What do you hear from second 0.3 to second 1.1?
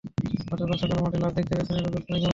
গতকাল সকালে